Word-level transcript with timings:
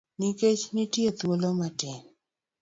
Nikech 0.19 0.63
nitie 0.75 1.11
thuolo 1.17 1.49
matin. 1.59 2.01